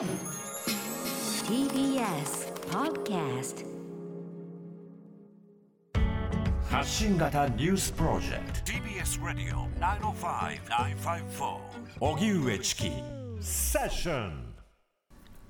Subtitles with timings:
[0.00, 0.08] TBS
[2.70, 3.66] Podcast
[6.70, 11.58] 発信型ニュースプロジェクト TBS ラディオ905-954
[12.00, 12.90] おぎゅうえちき
[13.42, 14.54] セッション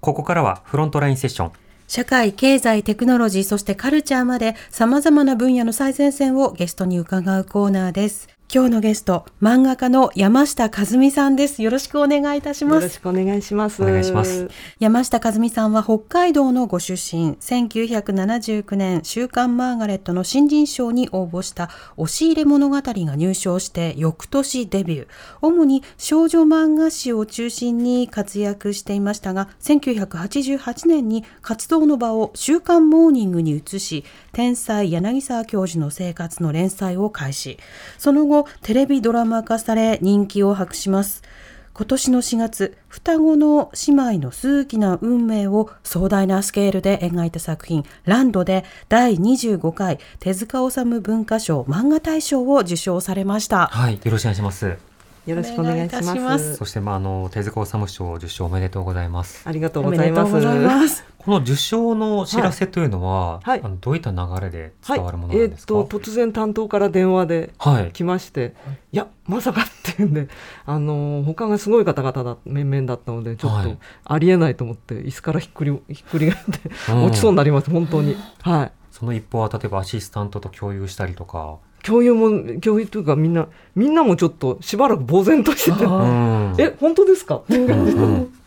[0.01, 1.53] ここからはフロントラインセッション。
[1.87, 8.40] 社会、経済、テクノロジー、そしてカルチャーまで様々な分野の最前線をゲストに伺うコーナーです。
[8.53, 11.63] 今日のゲスト、漫画家の山下和美さんです。
[11.63, 12.75] よろしくお願いいたします。
[12.75, 13.81] よろしくお願いします。
[13.81, 14.49] お願いします。
[14.81, 25.07] 山下和美さんは北海道のご出身、1979年、週刊マーガレットの新人賞に応募した押し入れ物語が入賞して翌年デビュー。
[25.43, 37.57] 主に少女漫画誌を中心に活躍していましたが、1988年に活動の場を週刊モーニングに移し、天才柳沢教授の生活の連載を開始。
[37.97, 41.23] その後、テレビドラマ化され人気を博します。
[41.73, 53.69] 今年の4月、双子の姉妹の数奇な運命を壮大なスケールで描いた作品、ランドで第25回手塚治虫文化賞漫画大賞を受賞されました。
[53.69, 54.90] はい、よろしくお願いします。
[55.27, 56.11] よろしくお願いします。
[56.11, 59.43] お願いいたしますそして、まあ、あの、手塚治虫賞受賞おめでとうございます。
[59.47, 60.27] ありがとうございま
[60.89, 61.05] す。
[61.19, 65.69] この受賞の知らせというのは、はいあのどういった流れではい伝わるものなえっんですか？
[65.69, 67.93] と突然担当から電話ではい。
[67.93, 68.55] 来まして、
[68.91, 70.29] いやまさかっていうんで、
[70.65, 78.17] あの他がすごい方々だ面々だったのでちょっとはいありえないと思って椅子からひっくりひっくり返ってうん落ちそうになります本当に。
[78.41, 78.73] はい。
[78.91, 81.59] その一方は、例えばアシスタントと共有したりとか。
[81.83, 86.55] 共有も共有というかみんなみんなもちょっとしばらく呆然としてて、うん。
[86.59, 87.37] え本当ですか？
[87.37, 87.99] っていう感じで。
[88.01, 88.33] うん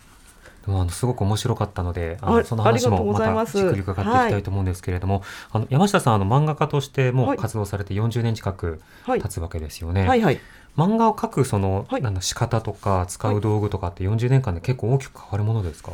[0.65, 10.07] でもあのすごく面白かったので、あのあその話もまたじっくり伺っていきたいと思うんですけれども、あの山下さんあの漫画家としてもはい活動されて40年近くはい経つわけですよね。
[10.07, 10.39] はいはい。
[10.77, 15.91] 漫画を描くその、はいなんだ仕方とか使う道具とかって40年間で結構大きく変わるものですか？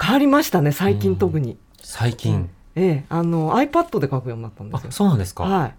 [0.00, 1.58] 変わりましたね最近特に。
[1.82, 4.92] 最近、ええあの iPad で書くようになったんであすよ。
[4.92, 5.74] そうなんですか、はい。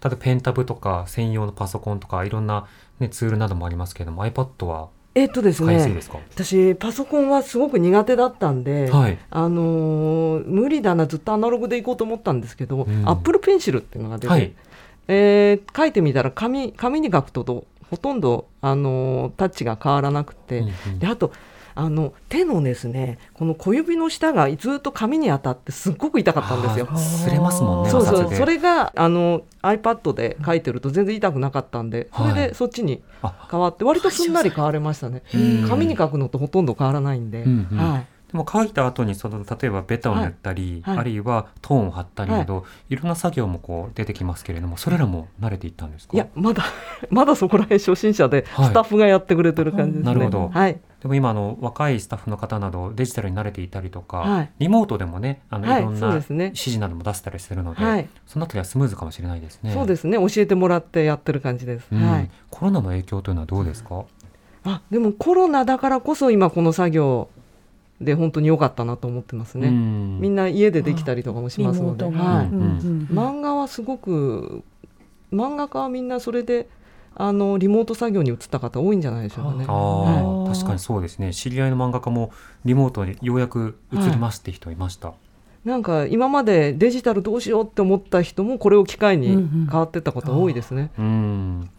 [0.00, 2.66] ただペンタブとか専用のパソコンとかいろんな、
[2.98, 6.02] ね、ツールなどもありますけれども iPad はえっとですね。
[6.30, 9.18] 私パソコンはすごく苦手だったんで、はい。
[9.28, 13.08] あのー無理だなずっとアナログでいこうと思ったんですけど、うん。
[13.08, 14.52] アップルペンシルっていうのが出て、はい。
[15.08, 20.98] えー書いてみたら紙紙に書くととほとんど、あのータッチが変わらなくて、うんうん。
[21.00, 21.32] であと
[21.82, 26.86] あの手のですねこの小指の下がずっと紙に当たってすっごく痛かったんですよ。
[26.86, 33.48] 擦れますもんねそうそうそれがあの iPad で書いてると全然痛くなかったんでそれはいでそっちにあ。
[33.50, 35.22] 変わって割とすんなり変われましたね。
[35.34, 37.78] うん紙に書くのとほとんど変わらないんで、うんうん。
[37.78, 40.96] はい、でも書いた後にその例えばベタを塗ったり、はい。
[40.96, 41.00] はい。
[41.00, 46.16] あるいはトーンを貼ったりなど、い、ろんな作業もこう出てきますけれどもそれらも慣れていったんですか？
[46.16, 46.64] いやまだ
[47.10, 48.66] まだそこら辺初心者ではい。
[48.66, 50.48] スタッフがやってくれてる感じですね、なるほど。
[50.48, 54.50] はい、でも今あの若いスタッフの方などデジタルに慣れていたりとか、はい。
[54.58, 56.44] リモートでもねあのはいいろんなそうですね。
[56.46, 58.08] 指示なども出せたりするので、はい。
[58.26, 59.72] そのあたりはスムーズかもしれないですね。
[59.72, 60.18] そうですね。
[60.18, 62.02] 教えてもらってやってる感じです、うん。
[62.02, 64.04] はい、コロナの影響というのはどうですか、
[64.64, 67.28] あでもコロナだからこそ今この作業
[68.00, 70.20] で本当に良かったなと思ってますね、うん。
[70.20, 72.30] みんな家でできたりとかもしますので、リモートが。
[72.36, 72.46] はい。
[72.46, 74.62] うんうん漫画はすごく
[75.32, 76.68] 漫画家はみんなそれで
[77.16, 79.64] あのリモート作業に移った方多いんじゃないでしょうかね。
[79.68, 80.22] あはい。
[80.22, 81.34] ー確かにそうですね。
[81.34, 82.32] 知り合いの漫画家も
[82.64, 85.12] リモートにようやく移りますって人いました、
[85.64, 89.68] なんか今までデジタルどうしようって思った人もこれを機会にうんうん。
[89.70, 90.90] 変わってったこと多いですね。
[90.98, 91.70] うん。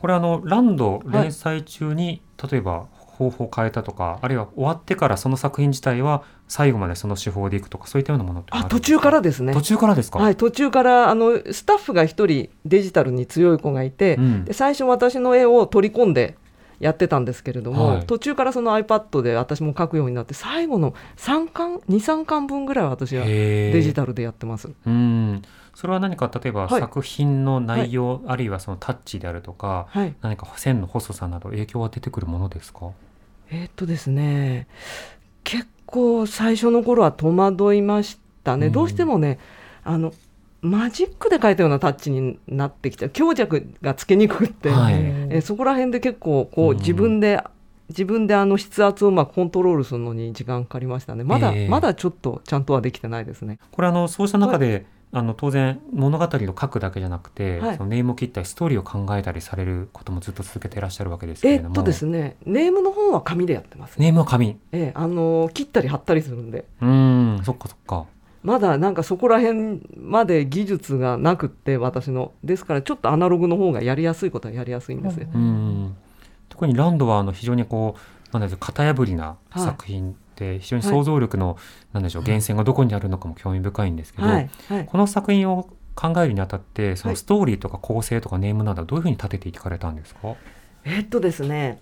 [0.00, 2.20] これあのランド連載中に、
[2.50, 2.86] 例えば
[3.18, 9.52] 方法を変えたとかあるいは終わってからその作品自体は最後までその手法でいくとかそういったようなものってあ途中からでですね。
[9.52, 9.62] 途。
[9.62, 14.44] 中からですか、はい、途中からあのスタッフが一人デジタルに強い子がいて、うん。
[14.44, 16.36] で最初私の絵を取り込んで
[16.82, 18.06] やってたんですけれども、はい。
[18.06, 24.68] 途中からその iPad で私も描くようになって最後の3巻23巻分ぐらいは私はデジタルでやってます。
[24.84, 25.42] うん。
[25.74, 26.80] それは何か例えばはい。
[26.80, 32.90] 作品の内容、あるいはそのタッチであるとかはい、何か線の細さなど影響は出てくるものですか？
[33.48, 34.66] えーっとですね
[35.44, 38.72] 結構最初の頃は戸惑いましたね、うん。
[38.72, 39.38] どうしてもね
[39.84, 40.12] あの
[40.62, 44.94] マジックで描いたようなタッチになってきちゃう強弱がつけにくくって、はい。
[44.94, 46.76] えーそこら辺で結構こううん。
[46.78, 47.42] 自分で、
[47.88, 51.24] 自分であの筆圧をうまくコントロールするのに時間かかりましたね。
[51.24, 51.68] まだ、ええ。
[51.68, 53.58] まだちょっとちゃんとはできてないですね。
[53.72, 57.76] これあのそうした中で、あの当然物語を書くだけじゃなくて、はい。
[57.76, 64.56] そのネームを切ったりストーリーを考えたりされることもずっと続けていらっしゃるわけですけれども、えーっとですねネームの方は紙でやってます、ネームは紙。
[64.70, 66.66] えーあのー切ったり貼ったりするんで。
[66.80, 68.06] うーんそっかそっか
[68.42, 72.32] まだなんかそこら辺まで技術がなくって私の。
[72.42, 75.28] ですからちょっとアナログの方がやりやすいことはやりやすいんですよ。
[75.32, 75.96] うん。
[76.48, 81.56] 特にランドはあの非常にこうなんだろう型破りなはい作品って非常に想像力の、
[81.92, 84.50] なんでしょう源泉がどこにあるのかも興味深いんですけど、はい。
[84.68, 84.86] はい。
[84.86, 87.14] この作品を考えるにあたってそはい。
[87.14, 90.34] のストーリーとか構成とかネームなどはどういうふうに立てていかれたんですか、
[90.84, 91.78] えっとですね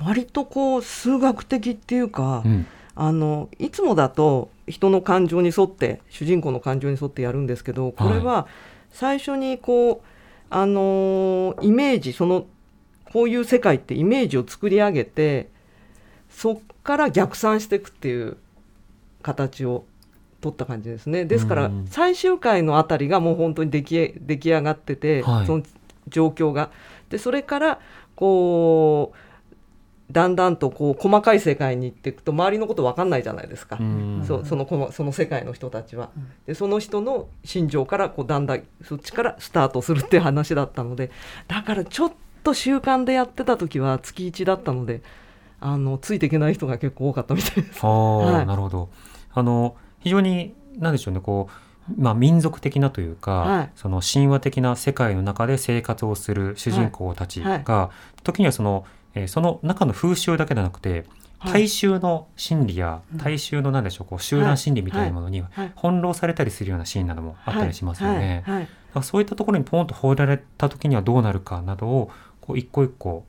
[0.00, 8.48] 割とこう数学的っていうか、うんあのいつもだと人の感情に沿って主人公の感情に沿ってやるんですけどこれは
[8.90, 10.00] 最初にこう
[10.48, 12.46] あのーイメージその
[13.12, 15.48] こういう世界ってイメージを作り上げて
[16.30, 18.36] そっから逆算していくっていう
[19.22, 19.84] 形を
[20.40, 21.24] 取った感じですね。
[21.24, 21.86] ですからうん。
[21.88, 25.46] 最終回のあたりがもう本当に出来出来上がってて、はい。
[25.46, 25.62] その
[26.08, 26.70] 状況が。
[27.10, 27.80] でそれから
[28.14, 29.25] こう
[30.10, 34.24] だんだんとこう細かい世界に行っていくと周りのこと分かんないじゃないですか、うん。
[34.26, 36.10] そうそのこのその世界の人たちは。
[36.46, 41.10] でその人の心情からこうだんだんそっちからスタートするっていう話だったので
[41.48, 42.12] だからちょっ
[42.44, 45.02] と習慣でやってた時は月1だったので
[45.60, 47.84] あのついていけない人が結構多かったみたいです。
[47.84, 48.46] ああ、はい。
[48.46, 48.88] なるほど。
[49.32, 51.48] あの非常に何でしょうねこ
[51.98, 53.70] う、まあ、民族的なというか、はい。
[53.74, 57.90] その神話的な世界の中で生活をする主人公たちが、
[58.22, 58.84] 時にはその、
[59.16, 61.04] えーその中の風習だけでなくて
[61.38, 61.52] はい。
[61.64, 65.72] 大衆の心理や大衆の何でしょうこう集団心理みたいなものにはい。
[65.76, 68.42] 翻弄されたりするようなシーンなどもあったりしますよね。
[68.46, 68.54] はい。
[68.54, 68.60] はい。
[68.60, 68.62] はい。
[68.62, 72.10] だからそういったところにポンと放られた時にはどうなるかなどを
[72.40, 73.24] こう一個一個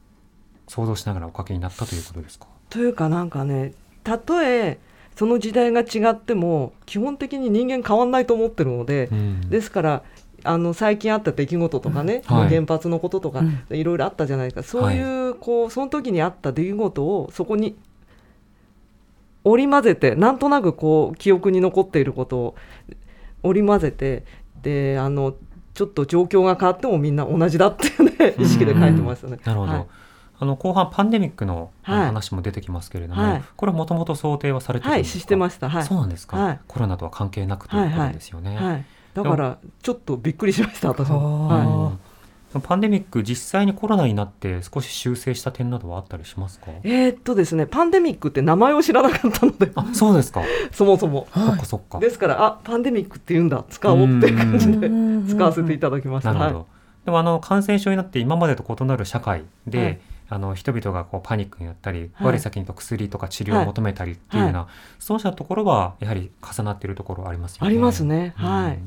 [0.67, 2.47] 想像しながらお書きになったということですか？
[2.69, 3.73] というかなんかね
[4.03, 4.79] たとえ
[5.15, 9.49] その時代が違っても基本的に人間変わんないと思ってるので、うん。
[9.49, 10.03] ですから
[10.43, 13.41] あの最近あった出来事とかね、うんはい原発のこととか、
[13.71, 14.63] いろいろあったじゃないですか。
[14.63, 17.77] そういう,、こうその時にあった出来事をそこに
[19.43, 22.55] 織り交ぜてなんとなくこう記憶に残っていることを
[23.43, 24.25] 織り交ぜて
[24.61, 25.35] であの
[25.73, 29.39] ちょっと状況が変わってもみんな同じだっていうね意識で書いてましたね。
[29.45, 29.85] なるほど、はい。
[30.39, 33.43] あの後半パンデミックの話も出てきますけれども、はい。
[33.55, 35.69] これはもともと想定はされてたんはい、ですか、してました。
[35.69, 35.83] はい。
[35.83, 36.59] そうなんですか、はい。
[36.67, 38.85] コロナとは関係なくということですよね、はい。
[39.13, 41.97] だからちょっとびっくりしました私も。
[42.61, 46.71] パンデミック実際にコロナになって少し修正した点などはあったりしますか？
[46.71, 46.75] い。
[46.83, 51.27] えーっとですね、パンデミックって名前を知らなかったので、あそうですか そもそも。
[51.33, 56.33] そっかそっかですから、あ、パンデミックって言うんだ、使おうっていう感じでうん使わせていただきました。
[56.33, 56.67] なるほど、はい
[57.05, 59.99] でもあの感染症になって今までと異なる社会で、はい
[60.29, 64.67] あの人々がこうパニックになったり、はい我先にと薬とか治療を求めたりっていうような、
[64.99, 67.67] そうしたところはやはり重なっているところありますよね。
[67.67, 68.33] ありますね。
[68.37, 68.79] うんはい。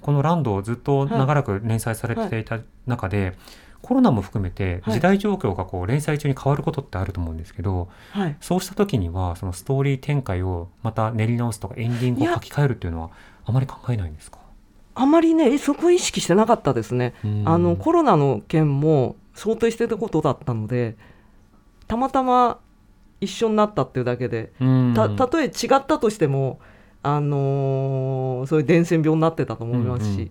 [0.00, 3.34] このランドをずっと長らく連載されていた中で、
[3.80, 4.94] コロナも含めてはい。
[4.94, 8.36] 時代状況がこう連載中に変わることってあると思うんですけど、はい。
[8.40, 13.10] そうした時にはそのストーリー展開をまた練り直すとかエンディングを書き換えるっていうのは
[13.44, 14.38] あまり考えないんですか？
[14.96, 17.14] あまりね、そこ意識してなかったですね。
[17.24, 17.42] うん。
[17.48, 20.96] あのコロナの件も想定してたことだったので、
[21.86, 22.58] たまたま
[23.20, 24.52] 一緒になったっていうだけで、
[24.94, 26.58] たとえ違ったとしても、
[27.02, 30.30] あのーそういう伝染病になってたと思いますし、うんうん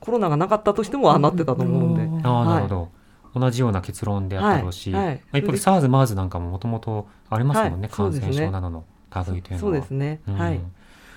[0.00, 2.26] コロナがなかったとしてもああなってたと思うんで、うん。
[2.26, 2.48] ああはい。
[2.48, 2.88] なるほ
[3.34, 5.04] ど、同じような結論であったろうし、はい。
[5.04, 5.14] はい。
[5.16, 7.96] まあ一方で SARS、MERS なんかももともとありますもんね、はい。
[7.96, 8.84] 感染症などの
[9.14, 9.60] 類というのは。
[9.60, 10.34] そうですね、うん。
[10.38, 10.60] はい。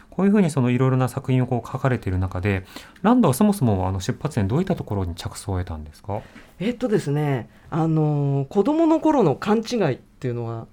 [0.09, 2.65] こういうふうにそのいろいろな作品をこう書かれている中で
[3.03, 6.21] ランドはそもそもあの出発点どういったところに着想を得たんですか？
[6.59, 10.67] えっとですね、あのー子供の頃の勘違いっていうのがほ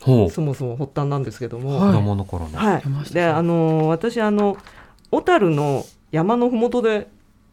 [0.00, 3.12] そもそも発端なんですけども、子供の頃の、はい。
[3.12, 4.56] であのー私あの
[5.10, 7.08] 小樽の山のふもとで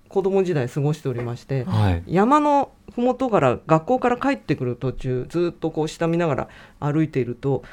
[0.07, 2.03] 子供時代過ごしておりまして、はい。
[2.07, 6.47] 山のふもとから学校から帰ってくる途中ずっとこう下見ながら
[6.79, 7.63] 歩いていると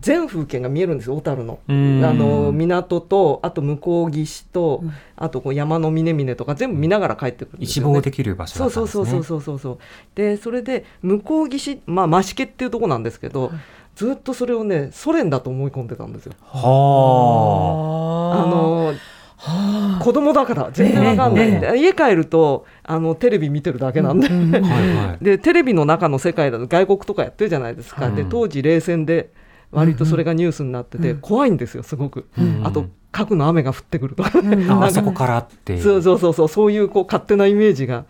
[0.00, 1.58] 全風景が見えるんですよ小樽の。
[1.68, 2.04] うん。
[2.04, 4.92] あの港とあと向こう岸と、うん。
[5.16, 7.80] あとこう山の峰々とか全部見ながら帰ってくるんです一。
[7.80, 9.22] 望できる場所だそうったんですね。
[9.22, 9.78] そうそうそうそうそうそう
[10.14, 13.52] でそれで向こう岸まあ増毛っていうとこなんですけど、
[13.96, 16.32] ずっとそれをねソ連だと思い込んでたんですよ。
[16.42, 18.48] はあ。
[18.48, 18.94] の
[19.38, 21.60] は子供だから全然わかんない、ええ。
[21.72, 25.24] で家帰るとあのテレビ見てるだけなんで、あ、はいはい。
[25.24, 29.30] でテレビの中の世界だと外国とかやってるじゃないですか、はいで当時冷戦で
[29.72, 34.24] 割とそれがニュースになってて、うん怖いんですよすごく、うんあと核の雨が降ってくると。
[34.24, 34.70] か、うん。
[34.70, 35.82] ああそこからっていう。
[35.82, 38.04] そうそうそうそうそういうこう勝手なイメージが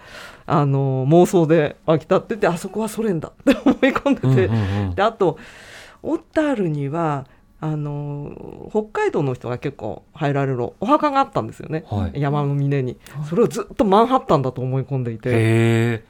[0.46, 4.40] あの妄想で湧き立っててあそこはソ連だって思い込んでて、うんうん
[4.88, 4.94] うん。
[4.96, 5.38] であと
[6.06, 7.26] 小樽には
[7.60, 12.20] あの北海道の人が結構入られるお墓があったんですよね、はい。
[12.20, 12.98] 山の峰に。
[13.28, 16.04] それをずっとマンハッタンだと思い込んでいて。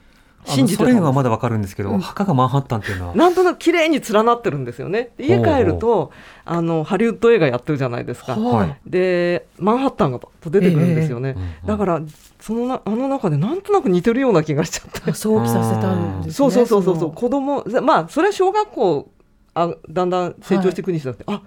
[0.45, 5.09] 信じてソ連はまだわかるんですけど、墓がマンハッタンっていうのはなんとなく綺麗に連なってるんですよね。
[5.17, 6.11] で家帰ると
[6.45, 8.77] あのハリウッド映画やってるじゃないですか、はい。
[8.85, 12.01] でマンハッタンがと出てくるんですよね、うんうんだから
[12.39, 16.33] そのなあの中でなんとなく似てるような気がしちゃってあ想起させたんですね。
[16.33, 16.95] そうそうそうそう。
[16.95, 19.11] そうの子供まあそれは小学校
[19.57, 21.41] あだんだん成長していくにしたって、あ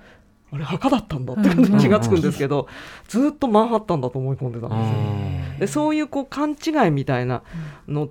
[0.52, 2.66] あれ墓だったんだってことに気がつくんですけど、
[3.06, 5.58] ずっとマンハッタンだと思い込んでたんですよ。
[5.60, 7.42] でそういうこう勘違いみたいな
[7.86, 8.10] の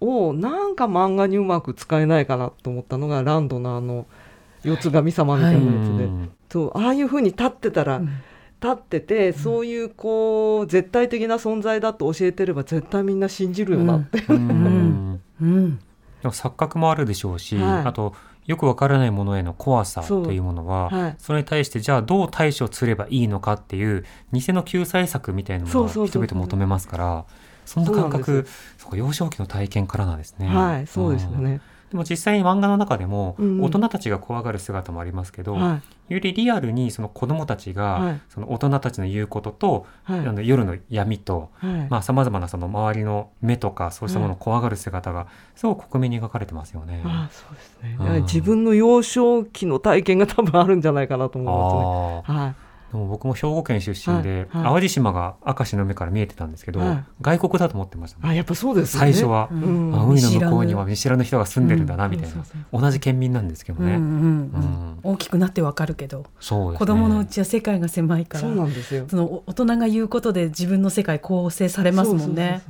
[0.00, 4.06] をなんか漫画にうまく使えないかなと思ったのがランドのあの
[4.64, 6.30] 四つ神様みたいなやつで、うん。
[6.50, 8.06] そうああいうふうに立ってたら、うん。
[8.60, 15.20] 立っててそういうこう絶対的な存在だと教えてれば絶対みんな信じるよなって、うん。
[15.40, 15.76] うん。
[15.76, 15.84] で
[16.24, 17.86] も錯覚もあるでしょうし、はい。
[17.86, 18.14] あと
[18.48, 21.16] よくわからないものへの怖さというものははい。
[21.18, 27.24] それに対してじゃあどう対処すればいいのかっていう偽の救済策みたいなものを人々求めますから
[27.66, 30.48] そんな感覚そうか幼少期の体験からなんですね。
[30.48, 33.62] はいそうですよんね、でも実際に漫画の中でもうん。
[33.62, 38.20] 大人たちが怖がる姿もありますけど、はよりリアルにその子供たちがはい。
[38.28, 40.26] その大人たちの言うことと、いはい。
[40.26, 41.50] あの夜の闇と
[42.02, 45.26] さまざまなその周りの目とかそうしたものを怖がる姿が
[45.56, 47.02] すごく克明に描かれてますよね。
[47.04, 48.22] ああそうですね、うん。
[48.22, 52.38] 自分の幼少期の体験が多分あるんじゃないかなと思いますね。
[52.40, 54.72] はいでも僕も兵庫県出身で、はいはい。
[54.72, 57.04] 淡路島が明石の目から見えてたんですけど、はい。
[57.20, 58.30] 外国だと思ってましたもん。
[58.30, 59.12] あやっぱそうですよね。
[59.12, 59.94] 最初は、うん。
[59.94, 63.98] あ海の向こうには見知らぬ人が住んでるんだなみたいな、そうそう同じ県民なんですけどね、
[65.02, 66.78] 大きくなってわかるけど、そうね。
[66.78, 68.40] 子供のうちは世界が狭いから。
[68.40, 69.04] そうなんですよ。
[69.08, 72.62] そのお大人が言うことで自分の世界構成されますもんね。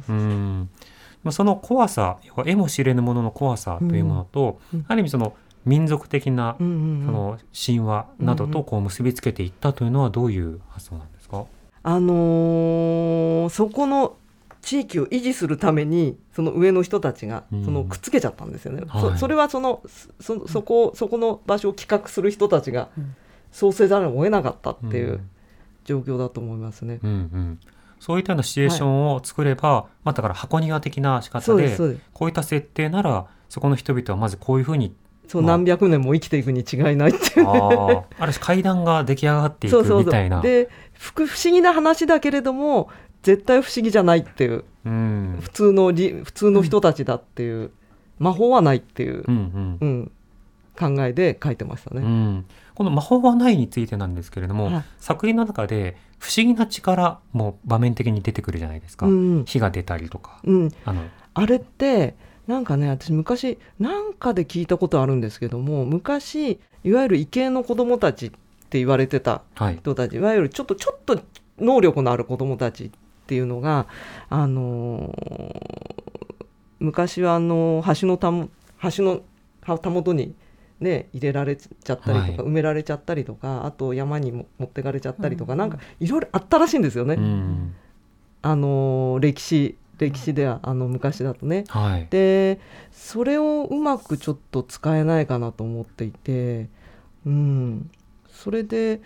[1.31, 5.35] その怖さ絵も知れぬものの怖さというものと、ある意味その
[5.69, 7.07] 民族的なうんうんうん。
[7.07, 11.45] その神話などとこう結びつけていったというのはどういう発想なんですか、
[11.83, 14.17] あのーそこの
[14.61, 17.65] 地域を維持するためにその上の人たちがうん。
[17.65, 18.83] そのくっつけちゃったんですよね。
[18.87, 19.01] はい。
[19.01, 19.83] そそれはその
[20.21, 23.15] そそこそこの場所を企画する人たちがうん。
[23.53, 25.21] そうせざるを得なかったっていんう
[25.85, 27.01] 状況だと思いますね。
[27.03, 27.61] うんうん、
[27.99, 31.77] そういったようなシチュエーションを作れば、まあ、だから箱庭的な仕そ方で
[32.13, 34.95] こういった設定ならそこの人々はまずこういうふうに
[35.29, 35.57] そうまあ。
[35.57, 37.49] 何百年も生きていくに違いないっていう。
[37.49, 38.03] あー。
[38.19, 40.31] ある種階段が出来上がっていくそうそうそみたいう。
[40.31, 40.41] な。
[40.41, 42.89] で不思議な話だけれども
[43.23, 44.65] 絶対不思議じゃないっていう。
[44.85, 45.39] うん。
[45.41, 47.71] 普通のり普通の人たちだっていう、
[48.19, 49.25] 魔法はないっていう。
[49.27, 50.13] う、んうん。
[50.79, 52.07] 考えで書いてましたうんうね。
[52.39, 52.45] ん、
[52.77, 54.85] この「魔法はない」についてなんですけれども、はい。
[55.01, 59.45] 作品の中で不思議な力も場面的に出てくるじゃないですか、うん。
[59.45, 60.39] 火が出たりとか。
[60.45, 61.03] うん、あの
[61.35, 62.15] あれって
[62.49, 68.31] なんかね私昔なんかで聞いたことあるんですけども昔いわゆる異形の子供たちっ
[68.71, 69.77] て言われてたはい。
[69.77, 71.21] 人たちいわゆるちょっとちょっと
[71.59, 72.91] 能力のある子供たちっ
[73.27, 73.87] ていうのが
[74.31, 75.99] あのー
[76.81, 78.51] 昔はあの橋のたも
[78.97, 79.23] 橋の
[79.63, 80.35] はたもとに
[80.81, 82.37] ね入れられちゃったりとか、はい。
[82.37, 85.59] 埋められちゃったりとかあと山にも持ってかれちゃったりとか、うん。
[85.59, 87.75] なんかいろいろあったらしいんですよね、うん。
[88.43, 91.65] あのー歴史歴史ではあの昔だとね。
[91.69, 92.07] はい。
[92.11, 92.61] で
[92.93, 96.69] それをうまくちょっと使えないかなと思っていて、
[97.27, 97.91] うん、
[98.31, 99.01] それで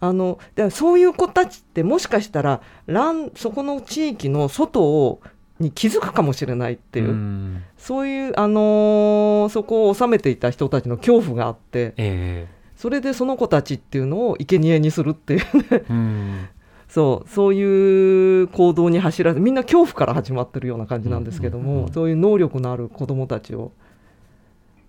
[0.00, 5.20] あのでそういう子たちってもしかしたらランそこの地域の外を
[5.60, 7.64] に気づくかもしれないっていう、うん。
[7.76, 11.94] そういう、あのーそこを治めていた人たちの恐怖があって。
[11.96, 16.48] えそれでその子たちっていうのを生贄にするっていうえうん
[16.88, 23.72] そうそういう行動に走らせみんな恐怖から始まってるような感じなんですけども、そういう能力のある子どもたちを、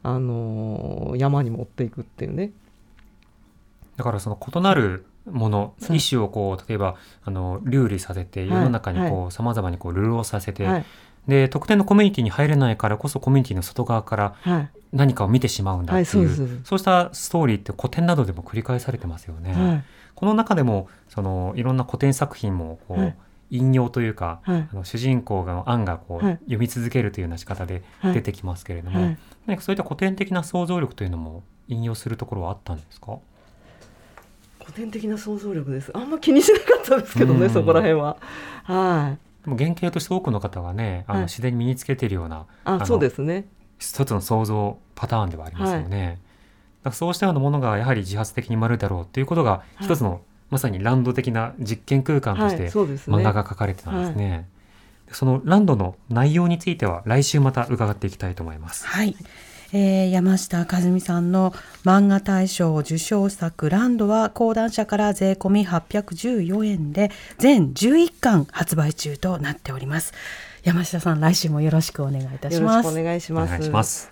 [0.01, 2.51] あのー山に持っていくっていうね。
[3.97, 10.85] だからその異なるもの意思をこう例えばあの流離させて世の中にこうさまざまにこう流浪させて、はい。
[11.27, 14.69] で特定のコミュニティに入れないからこそコミュニティの外側からはい。
[14.91, 19.53] 何かを見てしまうんだっていう,、はいそうそうしたストーリーって古典などでも繰り返されてますよね。
[19.53, 19.83] はい
[20.19, 23.15] この中でもそのいろんな古典作品もこう、はい。
[23.51, 24.67] 引用というか、はい。
[24.71, 26.33] あの主人公の案がこう、はい。
[26.41, 28.13] 読み続けるというような仕方ではい。
[28.13, 29.17] 出てきますけれども、はい。
[29.47, 33.17] 何かそういった古典的な想像力というのも引用するところはあったんですか？
[34.59, 35.89] 古典的な想像力です。
[35.95, 37.49] あんま気にしなかったですけどね、うん。
[37.49, 38.17] そこら辺は。
[38.65, 39.45] はい。
[39.45, 41.25] でも原型として多くの方がねあのはい。
[41.25, 42.45] 自然に身につけているような、
[42.85, 43.47] そうですね。
[43.79, 46.19] 一つの想像パターンではありますよね。
[46.83, 52.69] だからそうしたようなものがやはり自発的に生まれるだろうということがい一つの、まさにランド的な実験空間としはて。
[52.69, 54.47] 漫画が書かれてたんですね。
[55.07, 58.87] でそのランドの内容については来週また伺っていきたいと思います。
[58.87, 59.15] はい、
[59.73, 61.51] えー山下和美さんの
[61.83, 70.13] 漫画大賞受賞作ランドは講談社から税込み814円で全11巻発売中となっております
[70.63, 73.31] 山下さん来週もよろしくお願いいたしよろしくおますお願いし
[73.69, 74.11] ます。